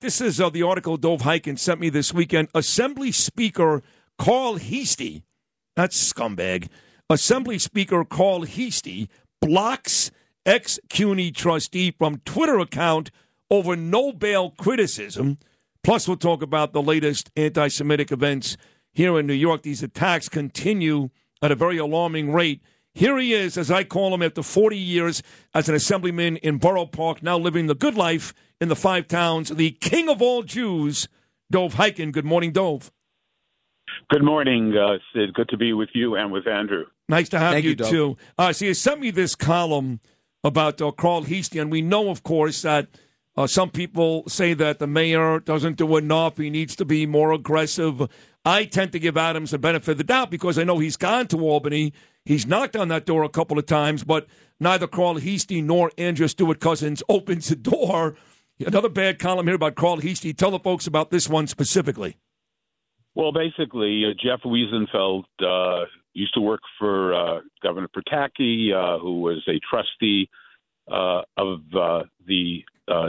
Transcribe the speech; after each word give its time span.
This 0.00 0.20
is 0.20 0.40
uh, 0.40 0.48
the 0.48 0.62
article 0.62 0.96
Dov 0.96 1.22
Hikind 1.22 1.58
sent 1.58 1.80
me 1.80 1.90
this 1.90 2.14
weekend. 2.14 2.50
Assembly 2.54 3.10
Speaker 3.10 3.82
Carl 4.16 4.56
Heastie, 4.56 5.24
that's 5.74 6.12
scumbag. 6.12 6.68
Assembly 7.10 7.58
Speaker 7.58 8.04
Carl 8.04 8.44
Heastie 8.44 9.08
blocks 9.40 10.12
ex 10.46 10.78
CUNY 10.88 11.32
trustee 11.32 11.90
from 11.90 12.18
Twitter 12.24 12.60
account 12.60 13.10
over 13.50 13.74
no 13.74 14.12
bail 14.12 14.52
criticism. 14.52 15.38
Plus, 15.82 16.06
we'll 16.06 16.16
talk 16.16 16.42
about 16.42 16.72
the 16.72 16.82
latest 16.82 17.32
anti 17.34 17.66
Semitic 17.66 18.12
events 18.12 18.56
here 18.92 19.18
in 19.18 19.26
New 19.26 19.34
York. 19.34 19.62
These 19.62 19.82
attacks 19.82 20.28
continue 20.28 21.10
at 21.42 21.50
a 21.50 21.56
very 21.56 21.76
alarming 21.76 22.32
rate. 22.32 22.62
Here 22.94 23.18
he 23.18 23.32
is, 23.32 23.56
as 23.56 23.70
I 23.70 23.84
call 23.84 24.14
him, 24.14 24.22
after 24.22 24.42
40 24.42 24.76
years 24.76 25.22
as 25.54 25.68
an 25.68 25.74
assemblyman 25.74 26.36
in 26.38 26.58
Borough 26.58 26.86
Park, 26.86 27.22
now 27.22 27.38
living 27.38 27.66
the 27.66 27.74
good 27.74 27.94
life 27.94 28.34
in 28.60 28.68
the 28.68 28.76
five 28.76 29.06
towns, 29.06 29.50
the 29.50 29.70
king 29.72 30.08
of 30.08 30.20
all 30.20 30.42
Jews, 30.42 31.08
Dov 31.50 31.74
Hikind. 31.74 32.12
Good 32.12 32.24
morning, 32.24 32.52
Dov. 32.52 32.90
Good 34.10 34.22
morning, 34.22 34.74
uh, 34.76 34.98
Sid. 35.12 35.34
Good 35.34 35.48
to 35.50 35.56
be 35.56 35.72
with 35.72 35.90
you 35.94 36.16
and 36.16 36.32
with 36.32 36.46
Andrew. 36.46 36.84
Nice 37.08 37.28
to 37.30 37.38
have 37.38 37.52
Thank 37.52 37.64
you, 37.64 37.70
you, 37.70 37.76
too. 37.76 38.16
Uh, 38.36 38.52
so 38.52 38.66
you 38.66 38.74
sent 38.74 39.00
me 39.00 39.10
this 39.10 39.34
column 39.34 40.00
about 40.44 40.80
uh, 40.80 40.90
Carl 40.90 41.22
Heastie, 41.22 41.58
and 41.58 41.70
we 41.70 41.82
know, 41.82 42.10
of 42.10 42.22
course, 42.22 42.62
that 42.62 42.88
uh, 43.36 43.46
some 43.46 43.70
people 43.70 44.28
say 44.28 44.52
that 44.54 44.78
the 44.78 44.86
mayor 44.86 45.40
doesn't 45.40 45.76
do 45.76 45.96
enough. 45.96 46.36
He 46.36 46.50
needs 46.50 46.74
to 46.76 46.84
be 46.84 47.06
more 47.06 47.32
aggressive. 47.32 48.08
I 48.44 48.64
tend 48.64 48.92
to 48.92 48.98
give 48.98 49.16
Adams 49.16 49.52
the 49.52 49.58
benefit 49.58 49.92
of 49.92 49.98
the 49.98 50.04
doubt 50.04 50.30
because 50.30 50.58
I 50.58 50.64
know 50.64 50.78
he's 50.78 50.96
gone 50.96 51.28
to 51.28 51.40
Albany. 51.40 51.92
He's 52.28 52.46
knocked 52.46 52.76
on 52.76 52.88
that 52.88 53.06
door 53.06 53.22
a 53.24 53.30
couple 53.30 53.58
of 53.58 53.64
times, 53.64 54.04
but 54.04 54.26
neither 54.60 54.86
Carl 54.86 55.18
Heastie 55.18 55.62
nor 55.62 55.90
Andrea 55.96 56.28
Stewart-Cousins 56.28 57.02
opens 57.08 57.48
the 57.48 57.56
door. 57.56 58.16
Another 58.60 58.90
bad 58.90 59.18
column 59.18 59.46
here 59.46 59.54
about 59.54 59.76
Carl 59.76 60.02
Heastie. 60.02 60.34
Tell 60.34 60.50
the 60.50 60.58
folks 60.58 60.86
about 60.86 61.10
this 61.10 61.26
one 61.26 61.46
specifically. 61.46 62.18
Well, 63.14 63.32
basically, 63.32 64.04
uh, 64.04 64.12
Jeff 64.22 64.40
Wiesenfeld 64.44 65.24
uh, 65.40 65.86
used 66.12 66.34
to 66.34 66.42
work 66.42 66.60
for 66.78 67.14
uh, 67.14 67.40
Governor 67.62 67.88
Pataki, 67.88 68.74
uh, 68.74 68.98
who 68.98 69.22
was 69.22 69.42
a 69.48 69.58
trustee 69.70 70.28
uh, 70.92 71.22
of 71.38 71.60
uh, 71.74 72.02
the 72.26 72.62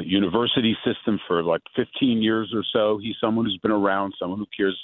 university 0.06 0.78
system 0.86 1.20
for 1.28 1.44
like 1.44 1.62
15 1.76 2.22
years 2.22 2.54
or 2.56 2.64
so. 2.72 2.98
He's 3.04 3.16
someone 3.20 3.44
who's 3.44 3.60
been 3.62 3.72
around, 3.72 4.14
someone 4.18 4.40
who 4.40 4.48
cares 4.56 4.80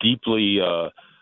deeply 0.00 0.58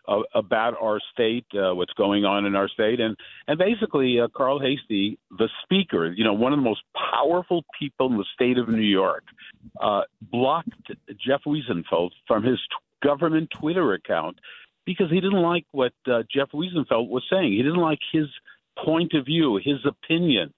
uh, 0.07 0.21
about 0.35 0.75
our 0.81 1.01
state, 1.13 1.47
uh, 1.55 1.75
what's 1.75 1.93
going 1.95 2.25
on 2.25 2.45
in 2.45 2.55
our 2.55 2.69
state, 2.69 3.01
and 3.01 3.17
and 3.49 3.59
basically, 3.59 4.21
uh, 4.21 4.29
Carl 4.35 4.61
Heastie, 4.61 5.19
the 5.31 5.49
speaker, 5.63 6.13
you 6.13 6.25
know, 6.25 6.35
one 6.35 6.53
of 6.53 6.59
the 6.59 6.65
most 6.65 6.83
powerful 7.13 7.65
people 7.79 8.11
in 8.11 8.17
the 8.17 8.25
state 8.35 8.59
of 8.59 8.69
New 8.69 8.83
York, 8.83 9.25
uh, 9.81 10.03
blocked 10.21 10.69
Jeff 11.25 11.41
Wiesenfeld 11.47 12.11
from 12.27 12.43
his 12.43 12.59
t- 12.59 13.07
government 13.07 13.51
Twitter 13.51 13.95
account 13.95 14.39
because 14.85 15.11
he 15.11 15.21
didn't 15.21 15.43
like 15.43 15.65
what 15.73 15.93
uh, 16.07 16.23
Jeff 16.33 16.51
Wiesenfeld 16.53 17.09
was 17.09 17.25
saying. 17.31 17.53
He 17.53 17.63
didn't 17.63 17.77
like 17.77 18.01
his 18.13 18.27
point 18.85 19.15
of 19.15 19.27
view, 19.27 19.57
his 19.63 19.85
opinion. 19.87 20.53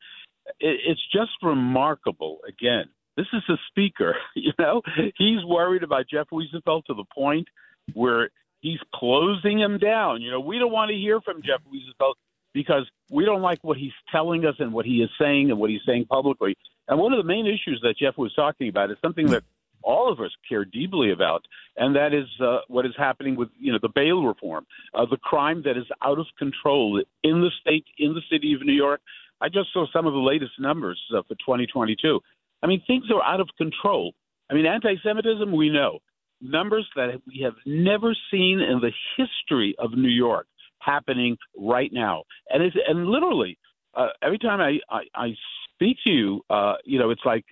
It, 0.60 0.81
it's 0.86 1.06
just 1.12 1.33
remarkable. 1.42 2.38
Again, 2.48 2.86
this 3.16 3.27
is 3.33 3.42
a 3.48 3.56
speaker. 3.69 4.16
You 4.34 4.53
know, 4.58 4.83
he's 5.16 5.44
worried 5.44 5.83
about 5.83 6.06
Jeff 6.08 6.28
Wiesenfeld 6.31 6.84
to 6.86 6.94
the 6.94 7.05
point 7.12 7.48
where 7.94 8.31
he's 8.67 8.81
closing 8.95 9.61
him 9.61 9.78
down. 9.78 10.20
You 10.22 10.33
know, 10.33 10.41
we 10.41 10.59
don't 10.59 10.72
want 10.72 10.91
to 10.91 10.97
hear 10.97 11.20
from 11.20 11.41
Jeff 11.42 11.61
Wiesenfeld 11.72 12.14
because 12.53 12.89
we 13.11 13.25
don't 13.25 13.42
like 13.42 13.62
what 13.62 13.77
he's 13.77 13.92
telling 14.11 14.45
us 14.45 14.56
and 14.59 14.72
what 14.72 14.84
he 14.84 14.97
is 15.03 15.11
saying 15.20 15.50
and 15.50 15.61
what 15.61 15.70
he's 15.70 15.83
saying 15.86 16.06
publicly. 16.06 16.56
And 16.89 16.98
one 16.98 17.12
of 17.12 17.19
the 17.19 17.28
main 17.28 17.47
issues 17.47 17.81
that 17.83 17.97
Jeff 17.97 18.19
was 18.19 18.34
talking 18.34 18.69
about 18.69 18.91
is 18.91 18.97
something 19.03 19.27
that 19.28 19.44
all 19.83 20.11
of 20.11 20.19
us 20.20 20.33
care 20.48 20.64
deeply 20.64 21.12
about, 21.12 21.44
and 21.77 21.94
that 21.94 22.12
is 22.12 22.27
uh, 22.41 22.59
what 22.67 22.87
is 22.87 22.92
happening 22.98 23.37
with 23.37 23.50
you 23.59 23.72
know 23.72 23.78
the 23.81 23.91
bail 23.94 24.25
reform, 24.25 24.67
uh, 24.94 25.06
the 25.09 25.17
crime 25.19 25.62
that 25.64 25.77
is 25.77 25.87
out 26.03 26.19
of 26.19 26.27
control 26.39 27.00
in 27.22 27.41
the 27.41 27.50
state, 27.61 27.84
in 27.99 28.15
the 28.15 28.22
city 28.31 28.53
of 28.55 28.62
New 28.62 28.72
York. 28.72 29.00
I 29.41 29.49
just 29.49 29.72
saw 29.72 29.87
some 29.93 30.06
of 30.06 30.12
the 30.12 30.19
latest 30.19 30.53
numbers 30.59 31.00
uh, 31.15 31.22
for 31.28 31.34
2022. 31.34 32.21
I 32.62 32.66
mean, 32.66 32.82
things 32.87 33.05
are 33.15 33.22
out 33.22 33.38
of 33.38 33.49
control. 33.59 34.15
I 34.50 34.55
mean, 34.55 34.66
anti-Semitism, 34.66 35.53
we 35.53 35.69
know 35.69 36.00
numbers 36.41 36.88
that 36.97 37.20
we 37.26 37.41
have 37.42 37.54
never 37.64 38.14
seen 38.30 38.60
in 38.60 38.80
the 38.80 38.92
history 39.16 39.74
of 39.78 39.92
New 39.92 40.08
York 40.08 40.47
happening 40.78 41.36
right 41.56 41.91
now, 41.92 42.24
and 42.50 42.62
it's 42.62 42.76
and 42.88 43.06
literally 43.06 43.58
uh, 43.94 44.08
every 44.22 44.38
time 44.38 44.60
I, 44.60 44.78
I 44.94 45.02
I 45.14 45.28
speak 45.75 45.96
to 46.06 46.12
you, 46.12 46.42
uh, 46.50 46.75
you 46.84 46.98
know, 46.98 47.10
it's 47.10 47.25
like 47.25 47.44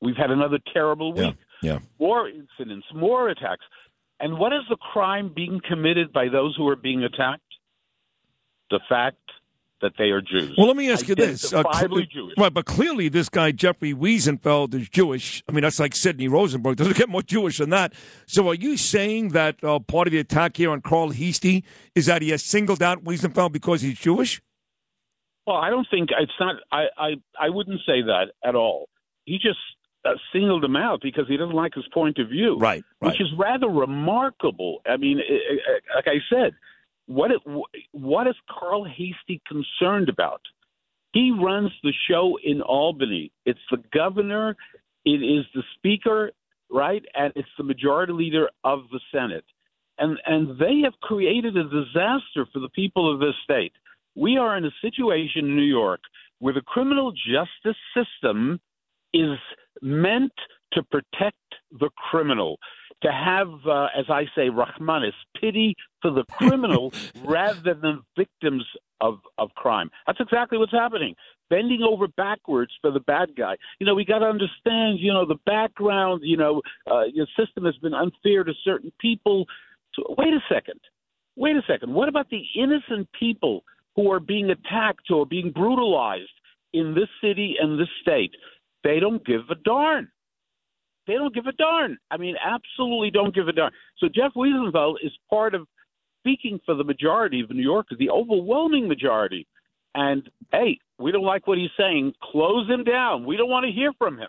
we've 0.00 0.16
had 0.16 0.30
another 0.30 0.58
terrible 0.72 1.14
Yeah, 1.16 1.28
week. 1.28 1.36
yeah. 1.62 1.78
More 1.98 2.28
incidents, 2.28 2.86
more 2.94 3.28
attacks. 3.28 3.64
And 4.20 4.38
what 4.38 4.52
is 4.52 4.62
the 4.70 4.76
crime 4.76 5.32
being 5.34 5.60
committed 5.68 6.12
by 6.12 6.28
those 6.28 6.56
who 6.56 6.66
are 6.68 6.76
being 6.76 7.02
attacked? 7.04 7.42
The 8.70 8.80
fact 8.88 9.18
that 9.86 9.96
they 9.96 10.10
are 10.10 10.20
Jews. 10.20 10.54
Well, 10.58 10.66
let 10.66 10.76
me 10.76 10.90
ask 10.90 11.06
you 11.06 11.14
this. 11.14 11.52
Uh, 11.52 11.62
cl- 11.72 11.88
Jewish. 11.88 12.34
Right, 12.36 12.52
but 12.52 12.66
clearly 12.66 13.08
this 13.08 13.28
guy, 13.28 13.52
Jeffrey 13.52 13.94
Wiesenfeld, 13.94 14.74
is 14.74 14.88
Jewish. 14.88 15.44
I 15.48 15.52
mean, 15.52 15.62
that's 15.62 15.78
like 15.78 15.94
Sidney 15.94 16.26
Rosenberg. 16.26 16.76
Doesn't 16.78 16.96
get 16.96 17.08
more 17.08 17.22
Jewish 17.22 17.58
than 17.58 17.70
that. 17.70 17.94
So 18.26 18.48
are 18.48 18.54
you 18.54 18.76
saying 18.76 19.28
that 19.28 19.62
uh, 19.62 19.78
part 19.78 20.08
of 20.08 20.12
the 20.12 20.18
attack 20.18 20.56
here 20.56 20.70
on 20.70 20.80
Carl 20.80 21.10
Heastie 21.10 21.64
is 21.94 22.06
that 22.06 22.20
he 22.20 22.30
has 22.30 22.42
singled 22.42 22.82
out 22.82 23.04
Wiesenfeld 23.04 23.52
because 23.52 23.80
he's 23.82 23.98
Jewish? 23.98 24.42
Well, 25.46 25.56
I 25.56 25.70
don't 25.70 25.86
think 25.88 26.10
it's 26.18 26.32
not. 26.40 26.56
I 26.72 26.86
I, 26.98 27.10
I 27.40 27.50
wouldn't 27.50 27.80
say 27.86 28.02
that 28.02 28.32
at 28.44 28.56
all. 28.56 28.88
He 29.24 29.38
just 29.38 29.58
uh, 30.04 30.14
singled 30.32 30.64
him 30.64 30.74
out 30.74 31.00
because 31.00 31.28
he 31.28 31.36
doesn't 31.36 31.54
like 31.54 31.74
his 31.74 31.86
point 31.94 32.18
of 32.18 32.28
view, 32.28 32.58
Right, 32.58 32.82
right. 33.00 33.12
Which 33.12 33.20
is 33.20 33.28
rather 33.38 33.68
remarkable. 33.68 34.80
I 34.84 34.96
mean, 34.96 35.20
i 35.20 35.32
i 35.32 35.96
like 35.96 36.08
I 36.08 36.18
said, 36.28 36.54
what 37.06 37.30
what 37.92 38.26
is 38.26 38.34
Carl 38.50 38.84
Heastie 38.84 39.40
concerned 39.46 40.08
about? 40.08 40.40
He 41.12 41.30
runs 41.30 41.70
the 41.82 41.92
show 42.08 42.38
in 42.44 42.60
Albany. 42.60 43.32
It's 43.44 43.58
the 43.70 43.82
governor, 43.92 44.56
it 45.04 45.22
is 45.22 45.46
the 45.54 45.62
speaker, 45.76 46.32
right, 46.70 47.02
and 47.14 47.32
it's 47.36 47.48
the 47.56 47.64
majority 47.64 48.12
leader 48.12 48.50
of 48.64 48.80
the 48.90 49.00
Senate, 49.12 49.44
and 49.98 50.18
and 50.26 50.58
they 50.58 50.80
have 50.84 50.94
created 51.00 51.56
a 51.56 51.64
disaster 51.64 52.46
for 52.52 52.60
the 52.60 52.70
people 52.74 53.12
of 53.12 53.20
this 53.20 53.34
state. 53.44 53.72
We 54.14 54.36
are 54.36 54.56
in 54.56 54.64
a 54.64 54.70
situation 54.82 55.46
in 55.46 55.56
New 55.56 55.62
York 55.62 56.00
where 56.38 56.54
the 56.54 56.62
criminal 56.62 57.12
justice 57.12 57.80
system 57.94 58.60
is 59.14 59.38
meant 59.80 60.32
to 60.72 60.82
protect 60.82 61.36
the 61.70 61.90
criminal, 62.10 62.58
to 63.02 63.12
have, 63.12 63.48
uh, 63.66 63.88
as 63.96 64.06
I 64.08 64.24
say, 64.34 64.48
Rahmanis, 64.48 65.12
pity 65.40 65.74
for 66.00 66.10
the 66.10 66.24
criminal 66.24 66.92
rather 67.24 67.74
than 67.74 68.02
victims 68.16 68.64
of, 69.00 69.18
of 69.38 69.50
crime. 69.54 69.90
That's 70.06 70.20
exactly 70.20 70.58
what's 70.58 70.72
happening. 70.72 71.14
Bending 71.50 71.82
over 71.82 72.08
backwards 72.08 72.72
for 72.80 72.90
the 72.90 73.00
bad 73.00 73.36
guy. 73.36 73.56
You 73.78 73.86
know, 73.86 73.94
we 73.94 74.04
got 74.04 74.20
to 74.20 74.26
understand, 74.26 74.98
you 74.98 75.12
know, 75.12 75.26
the 75.26 75.38
background, 75.44 76.22
you 76.24 76.36
know, 76.36 76.62
uh, 76.90 77.04
the 77.14 77.26
system 77.38 77.64
has 77.64 77.76
been 77.76 77.94
unfair 77.94 78.44
to 78.44 78.52
certain 78.64 78.92
people. 79.00 79.44
So, 79.94 80.14
wait 80.18 80.32
a 80.32 80.40
second. 80.52 80.80
Wait 81.36 81.56
a 81.56 81.62
second. 81.68 81.92
What 81.92 82.08
about 82.08 82.30
the 82.30 82.42
innocent 82.56 83.08
people 83.18 83.62
who 83.94 84.10
are 84.10 84.20
being 84.20 84.50
attacked 84.50 85.10
or 85.10 85.26
being 85.26 85.52
brutalized 85.52 86.30
in 86.72 86.94
this 86.94 87.08
city 87.22 87.56
and 87.60 87.78
this 87.78 87.88
state? 88.00 88.32
They 88.82 88.98
don't 89.00 89.24
give 89.24 89.42
a 89.50 89.54
darn. 89.54 90.08
They 91.06 91.14
don't 91.14 91.34
give 91.34 91.46
a 91.46 91.52
darn. 91.52 91.98
I 92.10 92.16
mean, 92.16 92.34
absolutely 92.44 93.10
don't 93.10 93.34
give 93.34 93.48
a 93.48 93.52
darn. 93.52 93.72
So 93.98 94.08
Jeff 94.08 94.32
Wiesenfeld 94.34 94.96
is 95.02 95.12
part 95.30 95.54
of 95.54 95.66
speaking 96.20 96.60
for 96.66 96.74
the 96.74 96.84
majority 96.84 97.40
of 97.40 97.50
New 97.50 97.62
Yorkers, 97.62 97.98
the 97.98 98.10
overwhelming 98.10 98.88
majority. 98.88 99.46
And 99.94 100.28
hey, 100.52 100.78
we 100.98 101.12
don't 101.12 101.24
like 101.24 101.46
what 101.46 101.58
he's 101.58 101.70
saying. 101.78 102.12
Close 102.22 102.68
him 102.68 102.84
down. 102.84 103.24
We 103.24 103.36
don't 103.36 103.48
want 103.48 103.64
to 103.66 103.72
hear 103.72 103.92
from 103.96 104.18
him. 104.18 104.28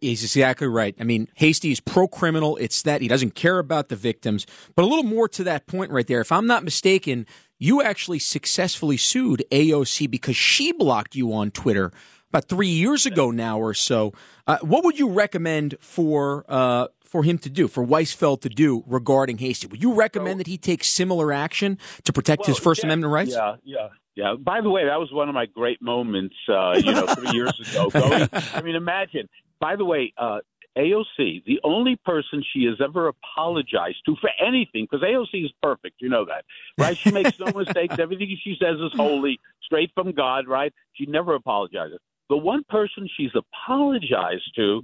He's 0.00 0.22
exactly 0.22 0.66
right. 0.66 0.94
I 1.00 1.04
mean, 1.04 1.28
Heastie 1.36 1.72
is 1.72 1.80
pro 1.80 2.08
criminal. 2.08 2.56
It's 2.56 2.82
that 2.82 3.00
he 3.00 3.08
doesn't 3.08 3.34
care 3.34 3.58
about 3.58 3.88
the 3.88 3.96
victims. 3.96 4.46
But 4.74 4.84
a 4.84 4.86
little 4.86 5.04
more 5.04 5.28
to 5.28 5.44
that 5.44 5.66
point 5.66 5.90
right 5.90 6.06
there. 6.06 6.20
If 6.20 6.32
I'm 6.32 6.46
not 6.46 6.64
mistaken, 6.64 7.26
you 7.58 7.82
actually 7.82 8.18
successfully 8.18 8.96
sued 8.96 9.44
AOC 9.50 10.10
because 10.10 10.36
she 10.36 10.72
blocked 10.72 11.14
you 11.14 11.32
on 11.32 11.50
Twitter 11.50 11.92
about 12.30 12.48
three 12.48 12.68
years 12.68 13.06
ago 13.06 13.30
now 13.30 13.58
or 13.58 13.74
so. 13.74 14.12
Uh, 14.46 14.58
what 14.60 14.84
would 14.84 14.98
you 14.98 15.08
recommend 15.10 15.76
for 15.80 16.44
uh, 16.48 16.88
for 17.00 17.22
him 17.22 17.38
to 17.38 17.48
do, 17.48 17.68
for 17.68 17.86
Weisfeld 17.86 18.42
to 18.42 18.48
do 18.48 18.84
regarding 18.86 19.38
Heastie? 19.38 19.68
Would 19.68 19.82
you 19.82 19.94
recommend 19.94 20.40
that 20.40 20.46
he 20.46 20.58
take 20.58 20.84
similar 20.84 21.32
action 21.32 21.78
to 22.04 22.12
protect 22.12 22.46
his 22.46 22.58
First 22.58 22.82
yeah, 22.82 22.88
Amendment 22.88 23.12
rights? 23.12 23.32
Yeah, 23.32 23.56
yeah, 23.64 23.88
yeah. 24.14 24.34
By 24.38 24.60
the 24.60 24.70
way, 24.70 24.84
that 24.84 24.98
was 24.98 25.10
one 25.12 25.28
of 25.28 25.34
my 25.34 25.46
great 25.46 25.80
moments. 25.80 26.34
Uh, 26.48 26.74
you 26.76 26.92
know, 26.92 27.06
three 27.06 27.30
years 27.30 27.58
ago. 27.60 27.88
Going, 27.90 28.28
I 28.32 28.60
mean, 28.62 28.74
imagine. 28.74 29.28
By 29.60 29.76
the 29.76 29.84
way, 29.84 30.12
uh, 30.18 30.40
AOC, 30.76 31.44
the 31.44 31.58
only 31.64 31.96
person 32.04 32.44
she 32.52 32.64
has 32.64 32.76
ever 32.82 33.08
apologized 33.08 33.98
to 34.06 34.16
for 34.20 34.30
anything, 34.44 34.86
because 34.90 35.02
AOC 35.02 35.46
is 35.46 35.52
perfect, 35.62 35.96
you 36.00 36.08
know 36.08 36.26
that, 36.26 36.44
right? 36.76 36.96
She 36.96 37.10
makes 37.10 37.38
no 37.38 37.46
mistakes. 37.56 37.98
Everything 37.98 38.36
she 38.42 38.56
says 38.60 38.76
is 38.80 38.92
holy, 38.94 39.40
straight 39.62 39.90
from 39.94 40.12
God, 40.12 40.46
right? 40.46 40.72
She 40.92 41.06
never 41.06 41.34
apologizes. 41.34 41.98
The 42.28 42.36
one 42.36 42.64
person 42.68 43.08
she's 43.16 43.30
apologized 43.34 44.50
to 44.56 44.82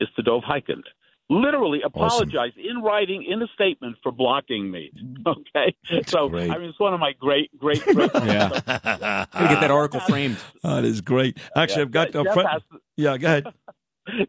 is 0.00 0.08
to 0.16 0.22
Dov 0.22 0.42
Hikind. 0.42 0.82
Literally 1.28 1.82
apologized 1.84 2.56
in 2.56 2.82
writing 2.82 3.24
in 3.24 3.42
a 3.42 3.48
statement 3.48 3.96
for 4.02 4.12
blocking 4.12 4.70
me. 4.70 4.92
Okay, 5.26 5.74
so 6.06 6.28
great. 6.28 6.50
I 6.52 6.58
mean 6.58 6.68
it's 6.70 6.78
one 6.78 6.94
of 6.94 7.00
my 7.00 7.12
great, 7.18 7.50
great, 7.58 7.82
great. 7.84 8.10
Yeah. 8.14 8.48
Gotta 8.66 9.28
get 9.48 9.60
that 9.60 9.70
article 9.72 9.98
framed. 10.00 10.36
that 10.62 10.84
is 10.84 11.00
great. 11.00 11.36
Actually, 11.56 11.82
I've 11.82 11.90
got 11.90 12.10
a 12.14 12.22
Jeff 12.22 12.32
friend. 12.34 12.48
has 12.48 12.62
to- 12.70 12.78
Yeah, 12.96 13.18
go 13.18 13.26
ahead. 13.26 13.46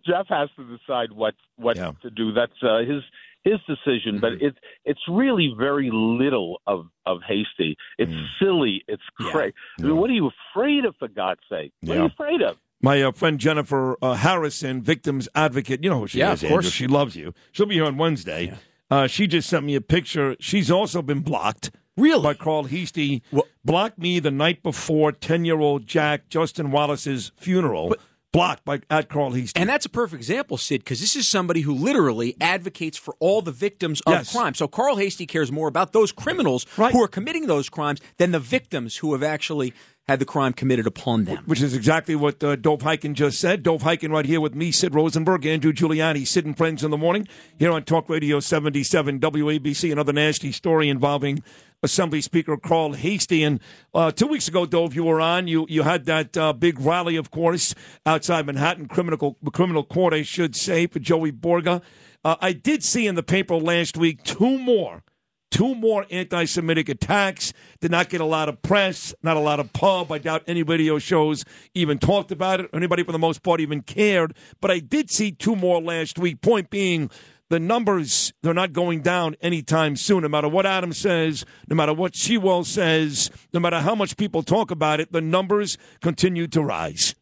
Jeff 0.07 0.25
has 0.29 0.49
to 0.55 0.77
decide 0.77 1.11
what 1.11 1.35
what 1.57 1.77
Yeah. 1.77 1.91
to 2.01 2.09
do. 2.09 2.31
That's 2.33 2.51
uh, 2.63 2.79
his 2.79 3.03
his 3.43 3.59
decision. 3.67 4.19
But 4.19 4.33
it's 4.41 4.57
it's 4.85 5.01
really 5.07 5.53
very 5.55 5.91
little 5.93 6.61
of 6.65 6.87
of 7.05 7.19
hasty. 7.27 7.77
It's 7.99 8.11
silly. 8.41 8.83
It's 8.87 9.03
crazy. 9.19 9.53
I 9.79 9.83
mean, 9.83 9.97
what 9.97 10.09
are 10.09 10.13
you 10.13 10.31
afraid 10.55 10.85
of? 10.85 10.95
For 10.97 11.07
God's 11.07 11.41
sake, 11.47 11.73
what 11.81 11.95
are 11.97 11.99
you 12.01 12.05
afraid 12.07 12.41
of? 12.41 12.57
My 12.81 13.01
uh, 13.01 13.11
friend 13.11 13.39
Jennifer 13.39 13.97
uh, 14.01 14.13
Harrison, 14.13 14.81
victims 14.81 15.27
advocate. 15.33 15.83
You 15.83 15.89
know 15.89 15.99
who 16.01 16.07
she 16.07 16.19
Yeah, 16.19 16.33
is, 16.33 16.43
of 16.43 16.49
course. 16.49 16.65
Andrew. 16.65 16.71
She 16.71 16.87
loves 16.87 17.15
you. 17.15 17.33
She'll 17.51 17.65
be 17.65 17.75
here 17.75 17.85
on 17.85 17.97
Wednesday. 17.97 18.53
Uh, 18.89 19.07
she 19.07 19.27
just 19.27 19.49
sent 19.49 19.65
me 19.65 19.75
a 19.75 19.81
picture. 19.81 20.35
She's 20.39 20.69
also 20.71 21.01
been 21.01 21.21
blocked. 21.21 21.71
Really? 21.97 22.21
By 22.23 22.33
Carl 22.35 22.65
Heastie. 22.65 23.23
Well- 23.31 23.47
blocked 23.65 23.97
me 23.97 24.19
the 24.19 24.31
night 24.31 24.61
before 24.63 25.11
10 25.11 25.43
year 25.43 25.59
old 25.59 25.87
Jack 25.87 26.29
Justin 26.29 26.71
Wallace's 26.71 27.31
funeral. 27.35 27.95
Blocked 28.37 28.65
by 28.65 28.81
at 28.91 29.09
Carl 29.09 29.31
Heastie. 29.31 29.59
And 29.59 29.67
that's 29.67 29.87
a 29.87 29.89
perfect 29.89 30.19
example, 30.21 30.57
Sid, 30.57 30.81
because 30.81 30.99
this 30.99 31.15
is 31.15 31.27
somebody 31.27 31.61
who 31.61 31.73
literally 31.73 32.35
advocates 32.39 32.95
for 32.95 33.15
all 33.19 33.41
the 33.41 33.51
victims 33.51 33.99
of 34.01 34.13
Yes. 34.13 34.31
crime. 34.31 34.53
So 34.53 34.67
Carl 34.67 34.95
Heastie 34.97 35.25
cares 35.25 35.51
more 35.51 35.67
about 35.67 35.91
those 35.91 36.11
criminals 36.11 36.67
Right. 36.77 36.91
who 36.93 37.01
are 37.01 37.07
committing 37.07 37.47
those 37.47 37.67
crimes 37.67 37.99
than 38.17 38.31
the 38.31 38.39
victims 38.39 38.97
who 38.97 39.13
have 39.13 39.23
actually 39.23 39.73
had 40.07 40.19
the 40.19 40.25
crime 40.25 40.53
committed 40.53 40.85
upon 40.87 41.25
them. 41.25 41.43
which 41.47 41.61
is 41.61 41.73
exactly 41.73 42.15
what 42.15 42.41
uh, 42.43 42.55
Dov 42.55 42.79
Hikind 42.81 43.15
just 43.15 43.39
said. 43.39 43.61
Dov 43.63 43.81
Hikind 43.81 44.11
right 44.11 44.25
here 44.25 44.39
with 44.39 44.53
me, 44.55 44.71
Sid 44.71 44.93
Rosenberg, 44.95 45.45
Andrew 45.45 45.73
Giuliani, 45.73 46.25
Sid 46.25 46.45
and 46.45 46.55
Friends 46.55 46.81
in 46.83 46.91
the 46.91 46.97
morning, 46.97 47.27
here 47.57 47.71
on 47.71 47.83
Talk 47.83 48.07
Radio 48.07 48.39
77 48.39 49.19
WABC. 49.19 49.91
Another 49.91 50.13
nasty 50.13 50.51
story 50.53 50.87
involving 50.87 51.43
Assembly 51.83 52.21
Speaker 52.21 52.57
Carl 52.57 52.93
Heastie. 52.93 53.43
And 53.43 53.59
uh, 53.93 54.11
two 54.11 54.27
weeks 54.27 54.47
ago, 54.47 54.65
Dov, 54.65 54.95
you 54.95 55.03
were 55.03 55.21
on. 55.21 55.47
You 55.47 55.65
you 55.69 55.83
had 55.83 56.05
that 56.05 56.35
uh, 56.35 56.53
big 56.53 56.79
rally, 56.79 57.15
of 57.15 57.31
course, 57.31 57.75
outside 58.05 58.45
Manhattan 58.45 58.87
criminal 58.87 59.37
criminal 59.53 59.83
court, 59.83 60.13
I 60.13 60.23
should 60.23 60.55
say, 60.55 60.87
for 60.87 60.99
Joey 60.99 61.31
Borgen. 61.31 61.81
Uh, 62.23 62.35
I 62.41 62.53
did 62.53 62.83
see 62.83 63.07
in 63.07 63.15
the 63.15 63.23
paper 63.23 63.55
last 63.55 63.97
week 63.97 64.23
two 64.23 64.57
more 64.57 65.03
two 65.49 65.75
more 65.75 66.05
anti 66.11 66.45
Semitic 66.45 66.89
attacks. 66.89 67.53
Did 67.79 67.91
not 67.91 68.09
get 68.09 68.21
a 68.21 68.25
lot 68.25 68.49
of 68.49 68.61
press, 68.61 69.13
not 69.23 69.37
a 69.37 69.39
lot 69.41 69.59
of 69.59 69.71
pub. 69.73 70.11
I 70.11 70.17
doubt 70.17 70.43
any 70.47 70.63
radio 70.63 70.99
shows 70.99 71.45
even 71.73 71.99
talked 71.99 72.31
about 72.31 72.59
it. 72.59 72.69
Anybody, 72.73 73.03
for 73.03 73.11
the 73.11 73.19
most 73.19 73.43
part, 73.43 73.61
even 73.61 73.81
cared. 73.81 74.35
But 74.61 74.71
I 74.71 74.79
did 74.79 75.09
see 75.09 75.31
two 75.31 75.55
more 75.55 75.81
last 75.81 76.19
week. 76.19 76.41
Point 76.41 76.69
being, 76.69 77.09
the 77.49 77.59
numbers, 77.59 78.33
they're 78.43 78.53
not 78.53 78.73
going 78.73 79.01
down 79.01 79.35
anytime 79.41 79.95
soon. 79.95 80.23
No 80.23 80.29
matter 80.29 80.49
what 80.49 80.65
Adam 80.65 80.93
says, 80.93 81.45
no 81.69 81.75
matter 81.75 81.93
what 81.93 82.15
Sewell 82.15 82.63
says, 82.63 83.29
no 83.53 83.59
matter 83.59 83.79
how 83.79 83.95
much 83.95 84.17
people 84.17 84.43
talk 84.43 84.71
about 84.71 84.99
it, 84.99 85.11
the 85.11 85.21
numbers 85.21 85.77
continue 86.01 86.47
to 86.47 86.61
rise. 86.61 87.15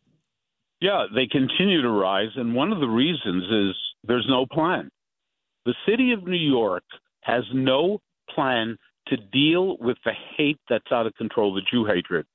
Yeah, 0.81 1.05
they 1.13 1.27
continue 1.27 1.81
to 1.81 1.89
rise, 1.89 2.29
and 2.35 2.53
one 2.53 2.71
of 2.71 2.79
the 2.79 2.87
reasons 2.87 3.43
is 3.43 3.75
there's 4.03 4.25
no 4.27 4.45
plan. 4.45 4.89
The 5.65 5.75
city 5.87 6.11
of 6.11 6.27
New 6.27 6.35
York 6.35 6.83
has 7.21 7.43
no 7.53 7.99
plan 8.33 8.77
to 9.07 9.17
deal 9.17 9.77
with 9.77 9.97
the 10.03 10.11
hate 10.37 10.59
that's 10.69 10.91
out 10.91 11.07
of 11.07 11.15
control, 11.15 11.53
the 11.53 11.61
Jew 11.71 11.85
hatred. 11.85 12.25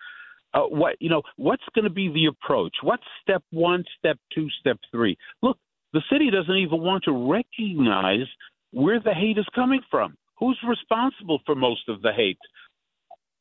Uh, 0.52 0.62
what 0.62 0.96
you 0.98 1.08
know? 1.08 1.22
What's 1.36 1.62
going 1.74 1.84
to 1.84 1.90
be 1.90 2.08
the 2.08 2.26
approach? 2.26 2.74
What's 2.82 3.04
step 3.22 3.42
one, 3.50 3.84
step 3.98 4.18
two, 4.34 4.48
step 4.58 4.78
three? 4.90 5.16
Look, 5.42 5.58
the 5.92 6.02
city 6.10 6.30
doesn't 6.30 6.56
even 6.56 6.80
want 6.80 7.04
to 7.04 7.12
recognize 7.12 8.26
where 8.72 9.00
the 9.00 9.14
hate 9.14 9.38
is 9.38 9.46
coming 9.54 9.80
from. 9.90 10.16
Who's 10.38 10.58
responsible 10.66 11.40
for 11.44 11.54
most 11.54 11.88
of 11.88 12.02
the 12.02 12.12
hate? 12.12 12.38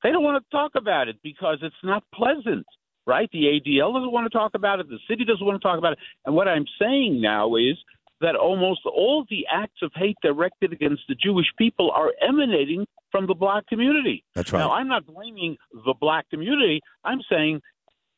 They 0.03 0.11
don't 0.11 0.23
want 0.23 0.43
to 0.43 0.55
talk 0.55 0.71
about 0.75 1.07
it 1.07 1.17
because 1.23 1.59
it's 1.61 1.75
not 1.83 2.03
pleasant 2.13 2.65
right? 3.09 3.29
The 3.31 3.45
ADL 3.59 3.93
doesn't 3.93 4.11
want 4.11 4.31
to 4.31 4.37
talk 4.37 4.51
about 4.53 4.79
it. 4.79 4.87
The 4.87 4.99
city 5.09 5.25
doesn't 5.25 5.45
want 5.45 5.59
to 5.59 5.67
talk 5.67 5.79
about 5.79 5.93
it. 5.93 5.99
And 6.25 6.35
what 6.35 6.47
I'm 6.47 6.65
saying 6.79 7.19
now 7.19 7.55
is 7.55 7.75
that 8.21 8.35
almost 8.35 8.81
all 8.85 9.25
the 9.29 9.45
acts 9.51 9.81
of 9.81 9.91
hate 9.95 10.17
directed 10.21 10.71
against 10.71 11.01
the 11.09 11.15
Jewish 11.15 11.47
people 11.57 11.89
are 11.91 12.11
emanating 12.21 12.85
from 13.11 13.25
the 13.25 13.33
black 13.33 13.65
community. 13.67 14.23
That's 14.35 14.53
right. 14.53 14.59
Now, 14.59 14.71
I'm 14.71 14.87
not 14.87 15.07
blaming 15.07 15.57
the 15.71 15.95
black 15.99 16.29
community. 16.29 16.81
I'm 17.03 17.21
saying 17.29 17.61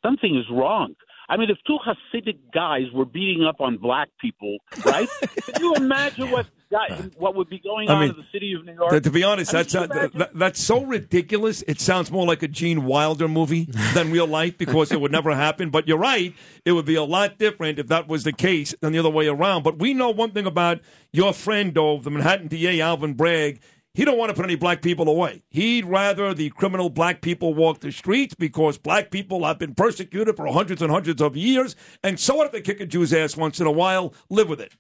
something 0.04 0.36
is 0.36 0.46
wrong. 0.52 0.96
I 1.30 1.38
mean, 1.38 1.50
if 1.50 1.58
two 1.66 1.78
Hasidic 1.86 2.38
guys 2.54 2.92
were 2.94 3.06
beating 3.06 3.44
up 3.46 3.62
on 3.62 3.78
black 3.78 4.10
people, 4.20 4.58
right? 4.86 5.08
Can 5.46 5.62
you 5.62 5.76
imagine 5.76 6.30
what 6.32 6.48
guy, 6.72 6.88
what 7.18 7.36
would 7.36 7.50
be 7.50 7.60
going 7.60 7.90
I 7.90 7.94
on 7.94 8.00
mean, 8.02 8.10
in 8.12 8.18
the 8.18 8.26
city 8.32 8.54
of 8.54 8.66
New 8.66 8.74
York? 8.74 8.92
To, 8.92 9.02
to 9.02 9.12
be 9.12 9.24
honest, 9.24 9.54
I 9.54 9.60
mean, 9.60 9.64
that's 9.64 9.76
uh, 9.76 10.10
that, 10.16 10.32
that's 10.34 10.62
so 10.62 10.84
ridiculous. 10.84 11.64
It 11.68 11.80
sounds 11.80 12.12
more 12.12 12.26
like 12.26 12.44
a 12.44 12.48
Gene 12.48 12.86
Wilder 12.86 13.28
movie 13.28 13.70
than 13.94 14.12
real 14.12 14.28
life 14.28 14.58
because 14.58 14.92
it 14.92 15.00
would 15.00 15.12
never 15.12 15.36
happen. 15.36 15.70
But 15.70 15.88
you're 15.88 15.98
right; 15.98 16.34
it 16.66 16.72
would 16.72 16.86
be 16.86 16.96
a 16.96 17.04
lot 17.04 17.38
different 17.38 17.80
if 17.80 17.88
that 17.88 18.08
was 18.08 18.24
the 18.24 18.34
case 18.34 18.74
than 18.82 18.94
the 18.94 19.00
other 19.00 19.10
way 19.10 19.28
around. 19.28 19.64
But 19.64 19.80
we 19.80 19.94
know 19.94 20.10
one 20.10 20.32
thing 20.32 20.46
about 20.46 20.80
your 21.14 21.34
friend, 21.34 21.74
Dov, 21.74 22.04
the 22.04 22.12
Manhattan 22.12 22.48
DA, 22.48 22.82
Alvin 22.82 23.14
Bragg. 23.14 23.62
He 23.94 24.06
don't 24.06 24.18
want 24.18 24.30
to 24.30 24.34
put 24.34 24.46
any 24.46 24.56
black 24.56 24.82
people 24.82 25.10
away. 25.10 25.44
He'd 25.50 25.84
rather 25.84 26.34
the 26.34 26.50
criminal 26.52 26.90
black 26.90 27.22
people 27.22 27.54
walk 27.54 27.80
the 27.82 27.92
streets 27.92 28.34
because 28.34 28.78
black 28.78 29.12
people 29.12 29.44
have 29.46 29.60
been 29.60 29.76
persecuted 29.76 30.38
for 30.38 30.48
hundreds 30.48 30.82
and 30.82 30.90
hundreds 30.90 31.22
of 31.22 31.36
years. 31.36 31.76
And 32.02 32.18
so 32.18 32.36
what 32.36 32.46
if 32.46 32.54
they 32.54 32.62
kick 32.62 32.80
a 32.80 32.86
Jew's 32.86 33.14
ass 33.14 33.36
once 33.36 33.60
in 33.60 33.68
a 33.68 33.72
while? 33.72 34.14
Live 34.30 34.48
with 34.48 34.62
it. 34.62 34.78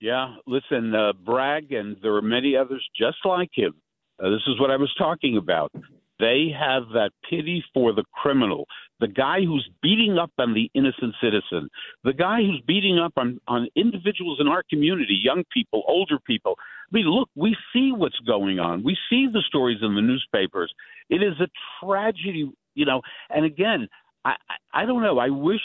Yeah, 0.00 0.36
listen, 0.46 0.94
uh, 0.94 1.12
Bragg, 1.12 1.72
and 1.72 1.96
there 2.00 2.14
are 2.14 2.22
many 2.22 2.54
others 2.54 2.86
just 2.96 3.18
like 3.24 3.50
him. 3.52 3.74
Uh, 4.22 4.30
this 4.30 4.42
is 4.46 4.60
what 4.60 4.70
I 4.70 4.76
was 4.76 4.94
talking 4.96 5.36
about. 5.36 5.72
They 6.20 6.52
have 6.56 6.88
that 6.94 7.10
pity 7.28 7.64
for 7.74 7.92
the 7.92 8.04
criminal, 8.12 8.66
the 9.00 9.08
guy 9.08 9.40
who's 9.40 9.68
beating 9.82 10.18
up 10.18 10.32
on 10.38 10.54
the 10.54 10.70
innocent 10.74 11.14
citizen, 11.20 11.68
the 12.04 12.12
guy 12.12 12.42
who's 12.42 12.62
beating 12.66 12.98
up 12.98 13.12
on, 13.16 13.40
on 13.46 13.68
individuals 13.76 14.38
in 14.40 14.48
our 14.48 14.62
community, 14.68 15.18
young 15.20 15.44
people, 15.52 15.82
older 15.86 16.18
people. 16.26 16.56
I 16.90 16.96
mean, 16.96 17.06
look, 17.06 17.28
we 17.34 17.56
see 17.72 17.92
what's 17.92 18.18
going 18.26 18.58
on. 18.58 18.82
We 18.82 18.96
see 19.10 19.26
the 19.30 19.42
stories 19.46 19.78
in 19.82 19.94
the 19.94 20.00
newspapers. 20.00 20.72
It 21.10 21.22
is 21.22 21.34
a 21.40 21.48
tragedy, 21.84 22.50
you 22.74 22.86
know. 22.86 23.02
And 23.28 23.44
again, 23.44 23.88
I, 24.24 24.34
I, 24.72 24.86
don't 24.86 25.02
know. 25.02 25.18
I 25.18 25.28
wish 25.28 25.60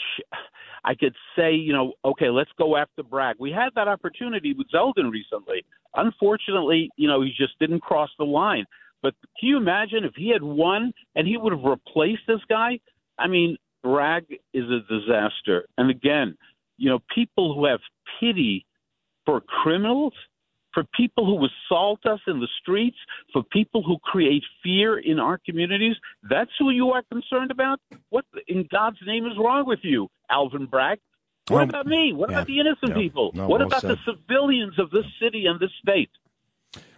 I 0.84 0.94
could 0.94 1.14
say, 1.36 1.54
you 1.54 1.72
know, 1.72 1.94
okay, 2.04 2.28
let's 2.28 2.50
go 2.58 2.76
after 2.76 3.02
Bragg. 3.02 3.36
We 3.38 3.50
had 3.50 3.70
that 3.74 3.88
opportunity 3.88 4.54
with 4.56 4.66
Zeldin 4.74 5.10
recently. 5.10 5.64
Unfortunately, 5.94 6.90
you 6.96 7.08
know, 7.08 7.22
he 7.22 7.32
just 7.36 7.58
didn't 7.58 7.80
cross 7.80 8.10
the 8.18 8.24
line. 8.24 8.66
But 9.02 9.14
can 9.38 9.48
you 9.48 9.56
imagine 9.56 10.04
if 10.04 10.14
he 10.16 10.30
had 10.30 10.42
won 10.42 10.92
and 11.14 11.26
he 11.26 11.36
would 11.36 11.52
have 11.52 11.64
replaced 11.64 12.22
this 12.26 12.40
guy? 12.48 12.80
I 13.18 13.28
mean, 13.28 13.56
Bragg 13.82 14.24
is 14.52 14.64
a 14.64 14.80
disaster. 14.88 15.66
And 15.76 15.90
again, 15.90 16.36
you 16.78 16.90
know, 16.90 17.00
people 17.14 17.54
who 17.54 17.66
have 17.66 17.80
pity 18.18 18.66
for 19.26 19.40
criminals, 19.40 20.14
for 20.74 20.84
people 20.94 21.24
who 21.24 21.46
assault 21.46 22.04
us 22.04 22.20
in 22.26 22.40
the 22.40 22.48
streets, 22.60 22.96
for 23.32 23.42
people 23.42 23.82
who 23.82 23.96
create 24.02 24.42
fear 24.62 24.98
in 24.98 25.18
our 25.18 25.38
communities, 25.38 25.96
that's 26.28 26.50
who 26.58 26.70
you 26.70 26.90
are 26.90 27.02
concerned 27.10 27.50
about? 27.50 27.80
What 28.10 28.24
in 28.48 28.68
God's 28.70 28.98
name 29.06 29.26
is 29.26 29.32
wrong 29.38 29.64
with 29.66 29.80
you, 29.82 30.08
Alvin 30.28 30.66
Bragg? 30.66 30.98
What 31.48 31.62
Um, 31.62 31.68
about 31.68 31.86
me? 31.86 32.12
What 32.12 32.30
yeah, 32.30 32.36
about 32.36 32.46
the 32.46 32.58
innocent 32.60 32.90
yeah. 32.90 32.94
people? 32.94 33.30
No, 33.34 33.48
what 33.48 33.60
well 33.60 33.68
about 33.68 33.82
the 33.82 33.98
civilians 34.04 34.78
of 34.78 34.90
this 34.90 35.04
city 35.20 35.46
and 35.46 35.60
this 35.60 35.70
state? 35.80 36.10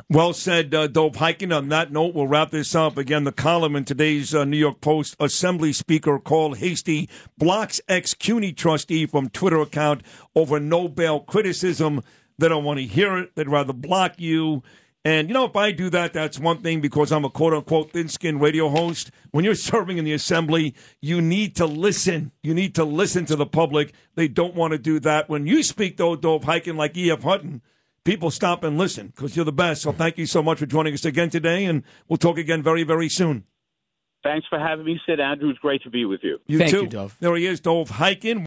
Well 0.09 0.33
said, 0.35 0.73
uh, 0.73 0.87
Dov 0.87 1.15
Hikind. 1.17 1.53
On 1.57 1.69
that 1.71 1.91
note, 1.91 2.15
we'll 2.15 2.29
wrap 2.29 2.53
this 2.53 2.77
up. 2.77 2.97
Again, 2.97 3.25
the 3.25 3.33
column 3.33 3.75
in 3.75 3.85
today's 3.85 4.37
uh, 4.37 4.45
New 4.45 4.57
York 4.57 4.81
Post 4.81 5.17
Assembly 5.19 5.73
Speaker 5.73 6.21
Carl 6.21 6.55
Heastie 6.55 7.09
blocks 7.37 7.81
ex 7.89 8.15
CUNY 8.15 8.53
trustee 8.53 9.05
from 9.07 9.29
Twitter 9.29 9.61
account 9.61 10.03
over 10.37 10.61
no 10.61 10.87
bail 10.87 11.19
criticism. 11.19 12.03
They 12.39 12.49
don't 12.49 12.65
want 12.65 12.79
to 12.79 12.87
hear 12.87 13.17
it. 13.17 13.35
They'd 13.35 13.49
rather 13.49 13.73
block 13.73 14.15
you. 14.19 14.63
And 15.05 15.29
you 15.29 15.35
know, 15.35 15.45
if 15.45 15.55
I 15.55 15.71
do 15.71 15.89
that, 15.91 16.13
that's 16.13 16.37
one 16.39 16.59
thing 16.59 16.81
because 16.81 17.13
I'm 17.13 17.25
a 17.25 17.31
quote 17.31 17.55
unquote 17.55 17.93
thin 17.93 18.09
skinned 18.09 18.41
radio 18.41 18.69
host. 18.69 19.13
When 19.31 19.45
you're 19.45 19.55
serving 19.73 19.99
in 19.99 20.05
the 20.05 20.13
assembly, 20.13 20.75
you 21.01 21.23
need 21.23 21.55
to 21.57 21.67
listen. 21.67 22.33
You 22.43 22.55
need 22.55 22.75
to 22.75 22.85
listen 22.85 23.25
to 23.27 23.37
the 23.37 23.47
public. 23.47 23.95
They 24.17 24.27
don't 24.27 24.57
want 24.57 24.73
to 24.73 24.79
do 24.79 24.99
that. 25.01 25.29
When 25.29 25.47
you 25.47 25.63
speak, 25.63 25.97
though, 25.97 26.17
Dov 26.17 26.43
Hikind 26.43 26.77
like 26.77 26.97
E.F. 26.97 27.23
Hutton, 27.23 27.63
people 28.05 28.33
stop 28.33 28.65
and 28.65 28.77
listen 28.77 29.09
because 29.09 29.37
you're 29.37 29.45
the 29.45 29.53
best. 29.53 29.83
So 29.83 29.93
thank 29.93 30.19
you 30.19 30.27
so 30.27 30.43
much 30.43 30.59
for 30.59 30.67
joining 30.67 30.93
us 30.93 31.05
again 31.05 31.31
today, 31.31 31.67
and 31.67 31.85
we'll 32.09 32.17
talk 32.17 32.37
again 32.37 32.63
very, 32.63 32.83
very 32.83 33.09
soon. 33.09 33.45
Thanks 34.27 34.49
for 34.49 34.59
having 34.59 34.85
me, 34.85 35.01
Sid 35.07 35.21
Andrew. 35.21 35.51
It's 35.51 35.59
great 35.61 35.85
to 35.85 35.91
be 35.91 36.05
with 36.05 36.21
you. 36.25 36.39
You 36.49 36.59
Thank 36.59 36.73
too. 36.73 36.81
you, 36.81 36.87
Dov. 36.89 37.17
There 37.21 37.37
he 37.37 37.47
is, 37.47 37.61
Dov 37.61 37.91
Hikind. 37.91 38.43